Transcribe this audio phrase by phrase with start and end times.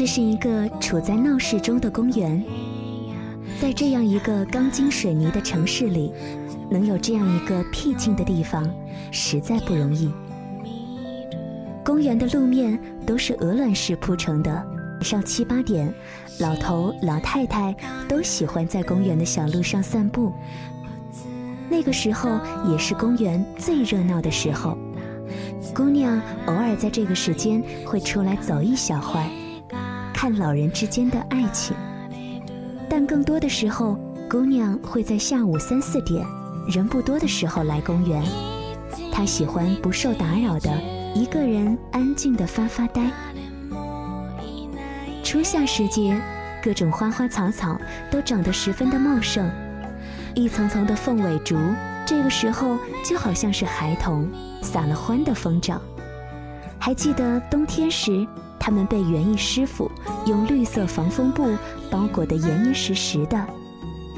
[0.00, 2.42] 这是一个处在闹市中的公园，
[3.60, 6.10] 在这样一个钢筋水泥的城市里，
[6.70, 8.66] 能有这样一个僻静的地方，
[9.10, 10.10] 实在不容易。
[11.84, 14.66] 公园的路面都是鹅卵石铺成的，
[15.02, 15.92] 上七八点，
[16.38, 17.76] 老头老太太
[18.08, 20.32] 都喜欢在公园的小路上散步。
[21.68, 22.40] 那个时候
[22.70, 24.78] 也是公园最热闹的时候，
[25.74, 29.30] 姑娘偶尔在这个时间会出来走一小会儿，
[30.20, 31.74] 看老人之间的爱情。
[32.90, 33.98] 但更多的时候，
[34.28, 36.22] 姑娘会在下午三四点，
[36.68, 38.22] 人不多的时候来公园。
[39.10, 40.70] 她喜欢不受打扰的。
[41.14, 43.10] 一个人安静的发发呆。
[45.24, 46.20] 初夏时节，
[46.62, 49.50] 各种花花草草都长得十分的茂盛，
[50.34, 51.56] 一层层的凤尾竹，
[52.04, 52.76] 这个时候
[53.06, 54.28] 就好像是孩童
[54.60, 55.80] 撒了欢的疯长。
[56.78, 58.26] 还记得冬天时，
[58.60, 59.90] 它们被园艺师傅
[60.26, 61.56] 用绿色防风布
[61.90, 63.44] 包裹得严严实实的。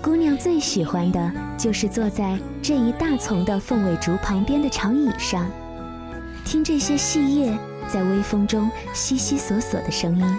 [0.02, 5.46] 姑娘最喜欢的就是坐在这一大丛的凤尾竹旁边的长椅上。
[6.44, 10.38] 听这些细叶在微风中悉悉索索的声音，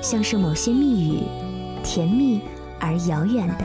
[0.00, 1.22] 像是某些密语，
[1.82, 2.40] 甜蜜
[2.78, 3.64] 而遥远的。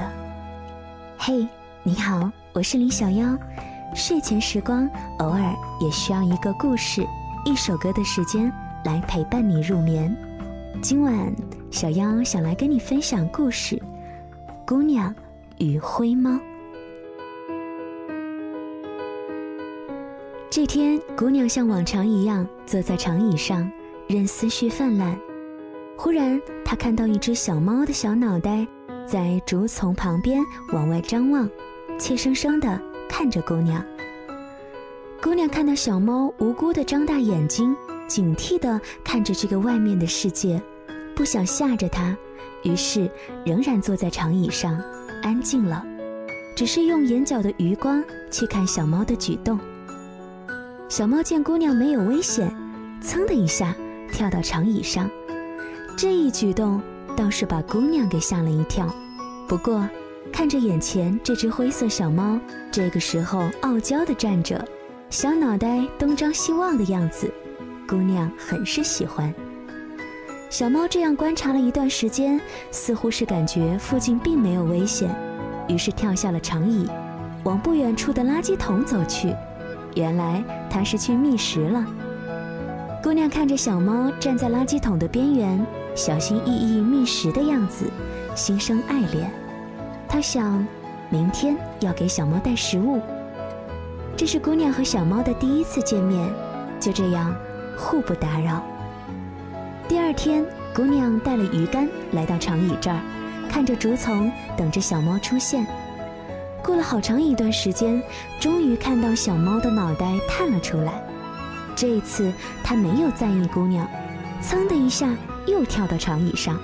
[1.20, 1.48] 嘿，
[1.84, 3.38] 你好，我是李小妖。
[3.94, 7.06] 睡前时光偶尔也需要一个故事、
[7.46, 8.52] 一首歌的时间
[8.84, 10.16] 来陪伴你入眠。
[10.82, 11.34] 今晚，
[11.70, 13.76] 小妖想来跟你分享故事
[14.66, 15.14] 《姑娘
[15.58, 16.32] 与灰猫》。
[20.50, 23.70] 这天，姑娘像往常一样坐在长椅上，
[24.08, 25.18] 任思绪泛滥。
[25.98, 28.68] 忽然，她看到一只小猫的小脑袋
[29.06, 30.44] 在竹丛旁边
[30.74, 31.50] 往外张望，
[31.98, 33.86] 怯生生地看着姑娘。
[35.22, 37.76] 姑娘看到小猫无辜地张大眼睛，
[38.12, 40.62] 警惕地看着这个外面的世界，
[41.16, 42.14] 不想吓着它，
[42.62, 43.10] 于是
[43.46, 44.78] 仍然坐在长椅上，
[45.24, 45.82] 安静了，
[46.54, 49.58] 只是用眼角的余光去看小猫的举动。
[50.90, 52.54] 小猫见姑娘没有危险，
[53.02, 53.74] 噌的一下
[54.12, 55.10] 跳到长椅上，
[55.98, 56.82] 这一举动
[57.16, 58.94] 倒是把姑娘给吓了一跳。
[59.48, 59.88] 不过，
[60.34, 62.38] 看着眼前这只灰色小猫，
[62.74, 64.68] 这个时候傲娇的站着，
[65.10, 67.34] 小脑袋东张西望的样子，
[67.92, 69.34] 姑娘很是喜欢。
[70.50, 72.40] 小猫这样观察了一段时间，
[72.72, 75.14] 似乎是感觉附近并没有危险，
[75.68, 76.88] 于是跳下了长椅，
[77.44, 79.36] 往不远处的垃圾桶走去。
[79.94, 81.86] 原来它是去觅食了。
[83.04, 87.92] 姑娘看着小猫站在垃圾桶的边缘，小心翼翼觅食的样子，
[88.34, 89.30] 心生爱恋。
[90.08, 90.66] 她想，
[91.10, 93.02] 明天要给小猫带食物。
[94.16, 96.26] 这是姑娘和小猫的第一次见面，
[96.80, 97.36] 就这样
[97.78, 98.64] 互不打扰。
[99.88, 103.00] 第二天，姑娘带了鱼竿来到长椅这儿，
[103.50, 105.66] 看着竹丛，等着小猫出现。
[106.64, 108.02] 过了好长一段时间，
[108.40, 111.04] 终于看到小猫的脑袋探了出来。
[111.76, 112.32] 这一次，
[112.64, 113.88] 它没有在意姑娘，
[114.42, 115.10] 噌的一下
[115.48, 116.58] 又跳到长椅上，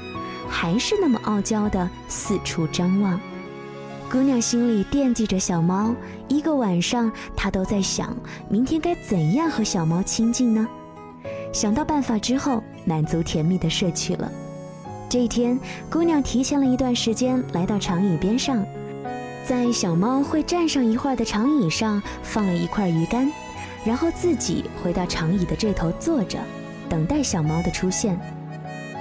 [0.48, 3.20] 还是那么傲娇的四处张望。
[4.10, 5.94] 姑娘心里惦记着小猫，
[6.28, 8.16] 一个晚上她都在想，
[8.48, 10.66] 明天该怎样和小猫亲近呢？
[11.54, 14.32] 想到办法之后，满足甜蜜的睡去了。
[15.10, 15.60] 这一天，
[15.90, 18.64] 姑娘提前了一段时间来到长椅边上。
[19.46, 23.32] 在小猫会站上一会儿的长椅上放了一块鱼干，
[23.86, 26.38] 然后自己回到长椅的这头坐着，
[26.90, 28.20] 等待小猫的出现。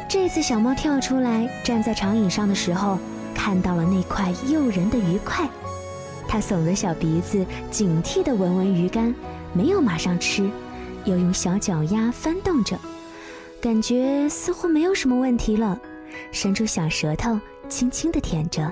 [0.09, 2.97] 这次小猫跳出来站在长椅上的时候，
[3.35, 5.49] 看到了那块诱人的鱼块，
[6.29, 9.13] 它耸着小鼻子，警惕地闻闻鱼干，
[9.53, 10.49] 没有马上吃，
[11.07, 12.79] 又用小脚丫翻动着，
[13.61, 15.81] 感觉似乎没有什么问题了，
[16.31, 18.71] 伸出小舌头轻轻地舔着。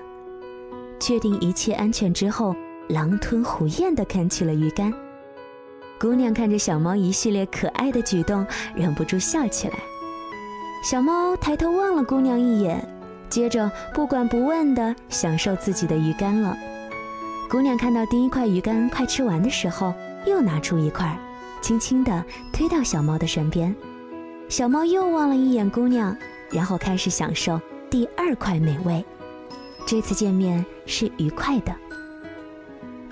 [1.01, 2.55] 确定一切安全之后，
[2.89, 4.93] 狼吞虎咽地啃起了鱼干。
[6.01, 9.75] 姑娘看着小猫一系列可爱的举动，忍不住笑起来。
[10.83, 12.87] 小猫抬头望了姑娘一眼，
[13.31, 16.57] 接着不管不问地享受自己的鱼干了。
[17.49, 19.95] 姑娘看到第一块鱼干快吃完的时候，
[20.27, 21.17] 又拿出一块，
[21.65, 22.23] 轻轻地
[22.53, 23.75] 推到小猫的身边。
[24.51, 26.15] 小猫又望了一眼姑娘，
[26.51, 27.59] 然后开始享受
[27.89, 29.03] 第二块美味。
[29.87, 31.75] 这次见面是愉快的。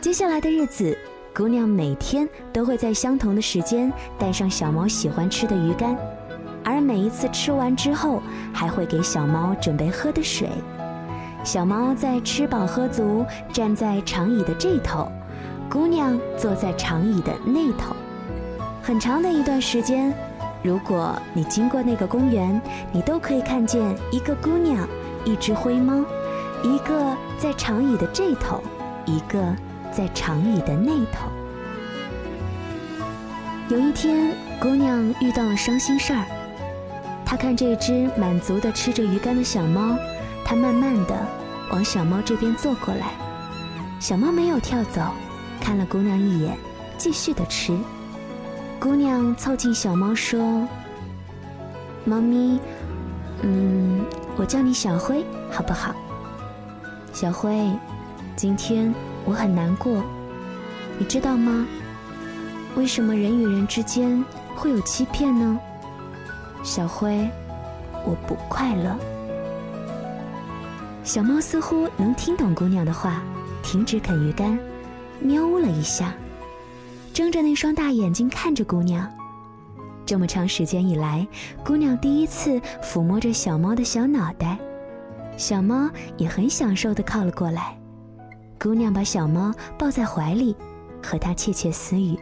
[0.03, 0.95] 接下来的日子，
[1.35, 5.97] 姑娘每天都会在相同的时间带上小猫喜欢吃的鱼干，
[6.63, 8.23] 而每一次吃完之后，
[8.53, 10.51] 还会给小猫准备喝的水。
[11.43, 15.11] 小猫在吃饱喝足，站在长椅的这头，
[15.71, 17.97] 姑娘坐在长椅的那头。
[18.83, 20.13] 很长的一段时间，
[20.61, 24.89] 如果你经过那个公园，你都可以看见一个姑娘，
[25.25, 26.05] 一只灰猫，
[26.65, 28.61] 一个在长椅的这头，
[29.07, 29.55] 一个
[29.93, 31.31] 在长椅的那头。
[33.69, 36.25] 有一天，姑娘遇到了伤心事儿。
[37.25, 39.97] 她看这只满足的吃着鱼干的小猫，
[40.45, 41.17] 她慢慢的
[41.71, 43.13] 往小猫这边坐过来。
[44.01, 45.01] 小猫没有跳走，
[45.61, 46.59] 看了姑娘一眼，
[46.99, 47.79] 继续的吃。
[48.83, 50.67] 姑娘凑近小猫说
[52.05, 52.59] ：“猫咪，
[53.43, 54.05] 嗯，
[54.37, 55.95] 我叫你小灰，好不好？
[57.13, 57.71] 小灰，
[58.35, 58.93] 今天
[59.25, 60.03] 我很难过，
[60.99, 61.65] 你知道吗？
[62.75, 64.21] 为什么人与人之间
[64.57, 65.57] 会有欺骗呢？
[66.65, 67.31] 小灰，
[68.05, 68.99] 我不快乐。”
[71.05, 73.23] 小猫似乎能听懂姑娘的话，
[73.63, 74.59] 停止啃鱼干，
[75.21, 76.13] 喵呜了一下。
[77.13, 79.07] 睁着那双大眼睛看着姑娘，
[80.07, 81.27] 这么长时间以来，
[81.63, 84.59] 姑娘第一次抚摸着小猫的小脑袋，
[85.37, 87.77] 小猫也很享受的靠了过来。
[88.59, 90.57] 姑娘把小猫抱在怀里，
[91.03, 92.19] 和它窃窃私语。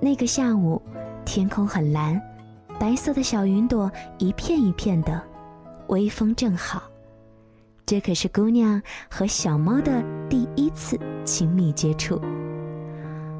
[0.00, 0.82] 那个下午，
[1.24, 2.20] 天空很蓝，
[2.78, 5.22] 白色的小云朵一片一片的，
[5.88, 6.82] 微风正好。
[7.86, 12.20] 这可是姑娘和小猫的第一次亲密接触。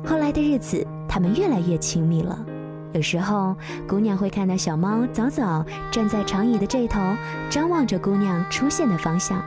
[0.09, 2.39] 后来的日子，他们越来越亲密了。
[2.95, 3.55] 有时候，
[3.87, 6.99] 姑娘会看到小猫早早站在长椅的这头，
[7.51, 9.39] 张望着姑娘出现的方向；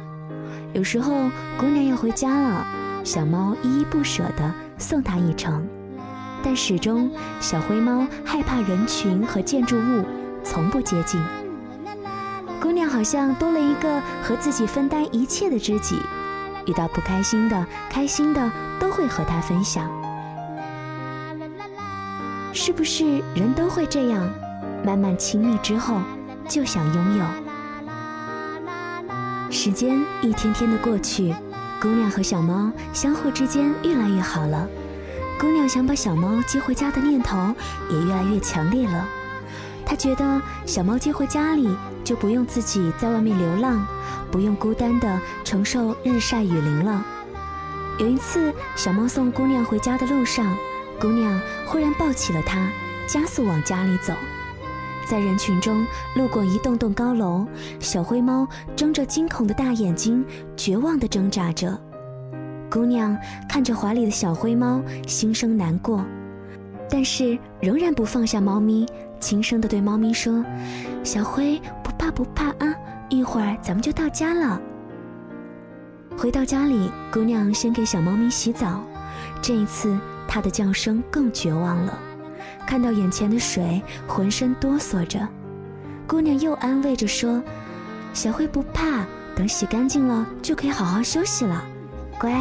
[0.74, 2.64] 有时候，姑娘要回家了，
[3.04, 5.68] 小猫依依不舍地送她一程。
[6.44, 7.10] 但始终，
[7.40, 10.06] 小灰猫害怕人群和建筑物，
[10.44, 11.20] 从不接近。
[12.62, 16.00] 姑娘好像多了一个和自己分担一切的知己，
[16.68, 19.90] 遇到不开心的、开心的，都会和她分享。
[22.54, 24.30] 是不是人都会这样？
[24.86, 26.00] 慢慢亲密之后，
[26.48, 27.26] 就想拥有。
[29.50, 31.34] 时间一天天的过去，
[31.82, 34.68] 姑娘和小猫相互之间越来越好了。
[35.40, 37.38] 姑娘想把小猫接回家的念头
[37.90, 39.06] 也越来越强烈了。
[39.86, 43.86] 她觉得小猫接回家里，就不用自己在外面流浪，
[44.32, 47.04] 不用孤单的承受日晒雨淋了。
[47.98, 50.46] 有一次，小猫送姑娘回家的路上。
[51.02, 52.70] 姑娘忽然抱起了他，
[53.08, 54.14] 加速往家里走。
[55.08, 55.84] 在人群中
[56.16, 57.48] 路过一栋栋高楼，
[57.80, 60.24] 小灰猫睁着惊恐的大眼睛，
[60.56, 61.76] 绝望地挣扎着。
[62.70, 63.18] 姑娘
[63.50, 66.06] 看着怀里的小灰猫，心生难过，
[66.88, 68.86] 但是仍然不放下猫咪，
[69.20, 70.46] 轻声地对猫咪说
[71.04, 72.76] ：“小灰，不怕不怕啊，
[73.10, 74.62] 一会儿咱们就到家了。”
[76.16, 78.84] 回到家里，姑娘先给小猫咪洗澡，
[79.42, 79.98] 这一次。
[80.34, 82.00] 他的叫声更绝望了，
[82.66, 85.28] 看到眼前的水，浑身哆嗦着。
[86.08, 87.44] 姑娘又安慰着说
[88.16, 89.06] ：“小灰不怕，
[89.36, 91.62] 等洗干净了就可以好好休息了，
[92.18, 92.32] 乖。”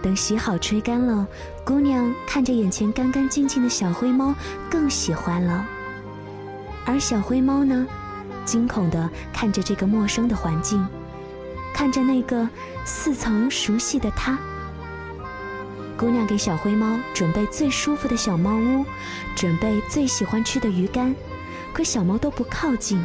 [0.00, 1.26] 等洗好吹干了，
[1.64, 4.32] 姑娘看着眼前干干净净的小灰猫，
[4.70, 5.66] 更喜欢了。
[6.86, 7.84] 而小灰猫呢，
[8.44, 10.86] 惊恐地看着这个陌生的环境，
[11.74, 12.48] 看着那个
[12.84, 14.38] 似曾熟悉的他。
[16.04, 18.84] 姑娘给小灰猫准备最舒服的小猫屋，
[19.34, 21.16] 准备最喜欢吃的鱼干，
[21.72, 23.02] 可小猫都不靠近，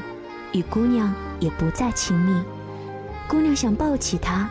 [0.51, 2.43] 与姑娘也不再亲密。
[3.25, 4.49] 姑娘想抱起它，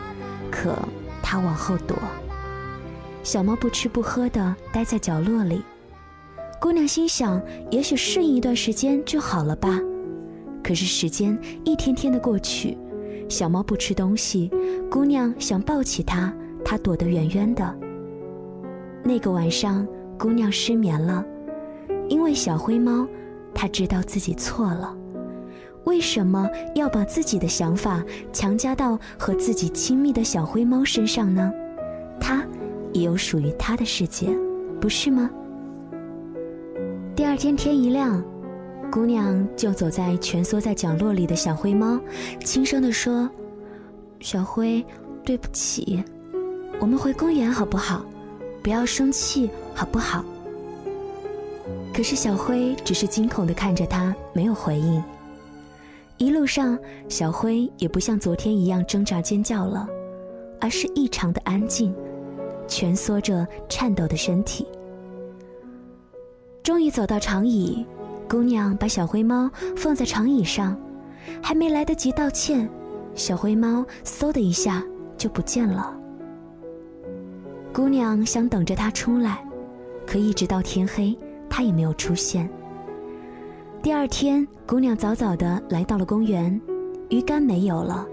[0.49, 0.75] 可
[1.21, 1.95] 它往后躲。
[3.21, 5.61] 小猫不吃不喝的待在角落里。
[6.59, 7.39] 姑娘心想，
[7.69, 9.79] 也许适应一段时间就好了吧。
[10.63, 12.75] 可是时间一天天的过去，
[13.29, 14.49] 小猫不吃东西，
[14.89, 16.33] 姑娘想抱起它，
[16.65, 17.79] 它躲得远远的。
[19.03, 19.87] 那个晚上，
[20.17, 21.23] 姑娘失眠了，
[22.07, 23.07] 因为小灰猫，
[23.53, 24.95] 她知道自己错了。
[25.85, 31.51] 为什么要把自己的想法强加到和自己亲密的小灰猫身上呢？
[32.19, 32.45] 它
[32.93, 34.27] 也有属于它的世界，
[34.79, 35.29] 不是吗？
[37.15, 38.23] 第二天天一亮，
[38.91, 41.99] 姑娘就走在蜷缩在角落里的小灰猫，
[42.43, 43.27] 轻声地说
[44.19, 44.85] ：“小灰，
[45.23, 46.03] 对不起，
[46.79, 48.05] 我们回公园好不好？”
[48.61, 50.23] 不要生气，好不好？
[51.93, 55.03] 可是小灰只是惊恐的看着他，没有回应。
[56.17, 59.87] 一路上，小灰也不像昨天一样挣扎尖叫了，
[60.59, 61.93] 而是异常的安静，
[62.67, 64.67] 蜷缩着颤抖的身体。
[66.61, 67.85] 终于走到长椅，
[68.29, 70.77] 姑娘把小灰猫放在长椅上，
[71.41, 72.69] 还没来得及道歉，
[73.15, 74.83] 小灰猫嗖的一下
[75.17, 75.98] 就不见了。
[77.73, 79.43] 姑娘想等着他出来，
[80.05, 81.17] 可一直到天黑，
[81.49, 82.49] 他也没有出现。
[83.81, 86.59] 第二天，姑娘早早的来到了公园，
[87.09, 88.05] 鱼竿没有了，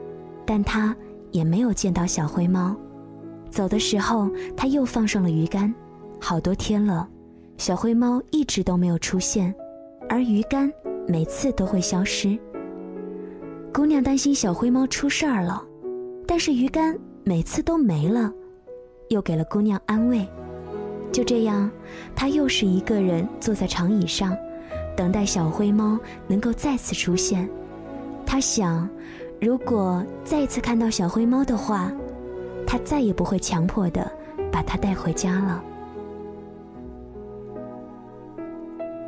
[0.44, 0.94] 但她
[1.32, 2.76] 也没有见到小灰猫。
[3.50, 5.74] 走的时候，她又放上了鱼竿。
[6.20, 7.08] 好多天了，
[7.56, 9.52] 小灰猫一直都没有出现，
[10.08, 10.70] 而鱼竿
[11.08, 12.38] 每次都会消失。
[13.72, 15.62] 姑娘担心小灰猫出事儿了，
[16.26, 18.32] 但是鱼竿每次都没了，
[19.08, 20.26] 又给了姑娘安慰。
[21.12, 21.70] 就这样，
[22.14, 24.36] 他又是一个人坐在长椅上，
[24.96, 27.48] 等待小灰猫能够再次出现。
[28.26, 28.88] 他想，
[29.40, 31.90] 如果再次看到小灰猫的话，
[32.66, 34.10] 他再也不会强迫的
[34.50, 35.62] 把它带回家了。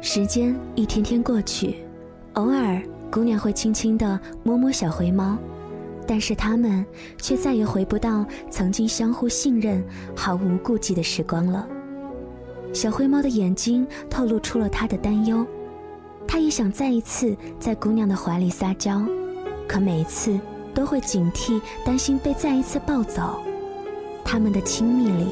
[0.01, 1.77] 时间一天天过去，
[2.35, 2.81] 偶尔。
[3.11, 5.35] 姑娘会轻轻地摸摸小灰猫，
[6.09, 6.85] 但是他们
[7.19, 9.85] 却再也回不到曾经相互信任、
[10.17, 11.69] 毫无顾忌的时光了。
[12.73, 15.47] 小灰猫的眼睛透露出了他的担忧，
[16.27, 19.05] 他也想再一次在姑娘的怀里撒娇，
[19.69, 20.41] 可每次
[20.73, 23.39] 都会警惕，担心被再一次抱走。
[24.25, 25.27] 他们的亲密里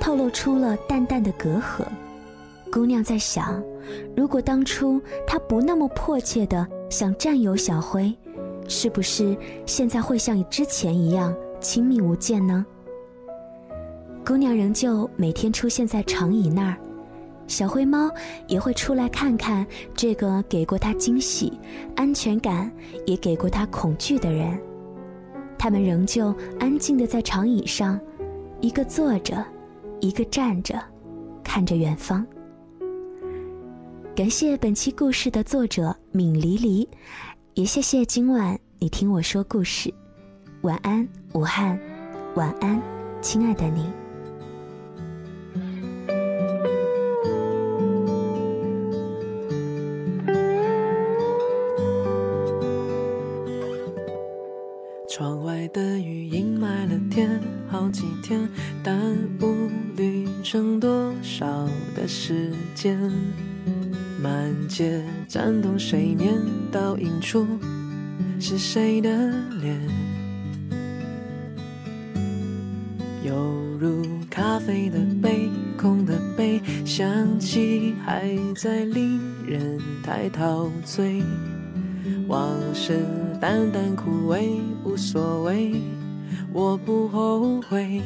[0.00, 1.84] 透露出了淡淡的隔阂。
[2.72, 3.62] 姑娘在想，
[4.16, 6.66] 如果当初他不那么迫切的。
[6.92, 8.14] 想占有小灰，
[8.68, 12.64] 是不是现在会像之前一样亲密无间呢？
[14.24, 16.76] 姑娘仍旧每天出现在长椅那儿，
[17.48, 18.10] 小灰猫
[18.46, 21.52] 也会出来看看这个给过她惊喜、
[21.96, 22.72] 安全感，
[23.04, 24.58] 也给过她恐惧的人。
[25.58, 28.00] 他们仍旧安静的在长椅上，
[28.60, 29.44] 一个坐着，
[30.00, 30.80] 一个站着，
[31.42, 32.24] 看着远方。
[34.14, 36.88] 感谢本期故事的作者敏离离，
[37.54, 39.92] 也谢谢今晚你听我说故事。
[40.62, 41.78] 晚安，武汉，
[42.34, 42.80] 晚安，
[43.20, 44.01] 亲爱的你。
[64.72, 66.32] 满街颤动水面，
[66.70, 67.46] 倒映出
[68.40, 69.10] 是谁的
[69.60, 69.78] 脸？
[73.22, 73.34] 犹
[73.78, 81.22] 如咖啡的杯，空的杯，香气还在令人太陶醉。
[82.26, 83.04] 往事
[83.38, 85.74] 淡淡枯萎，无所谓，
[86.50, 88.00] 我不后悔。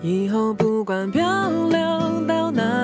[0.00, 1.80] 以后不管漂流
[2.28, 2.83] 到哪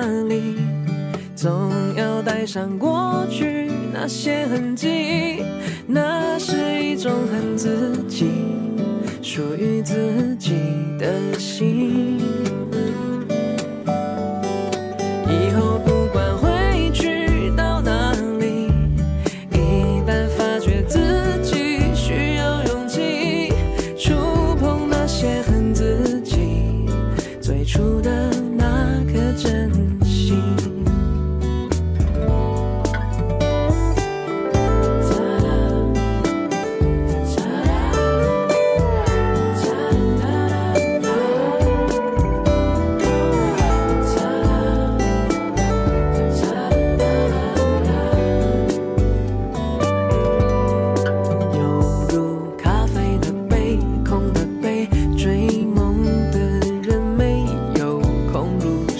[2.41, 5.43] 要带上过去那些痕迹，
[5.85, 8.31] 那是一种很自己、
[9.21, 10.55] 属于自己
[10.97, 12.17] 的心。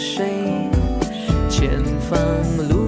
[0.02, 0.26] 谁？
[1.48, 1.70] 前
[2.10, 2.18] 方
[2.68, 2.81] 路。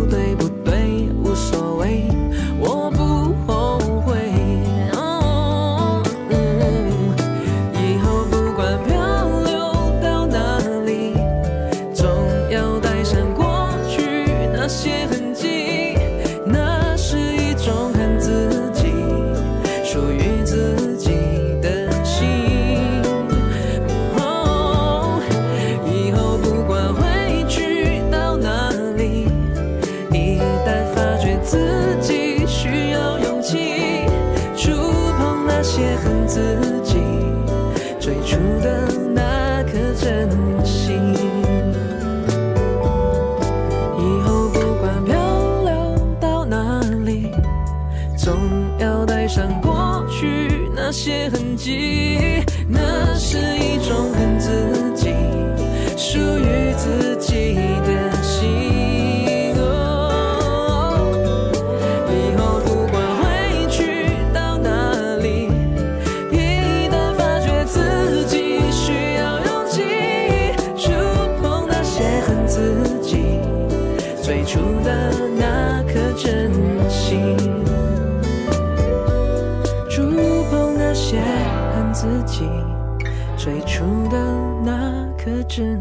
[85.63, 85.79] 真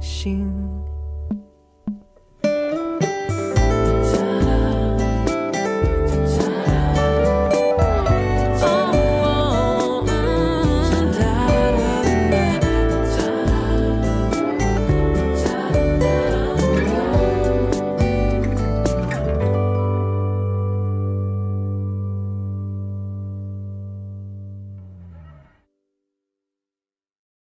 [0.00, 0.89] 心。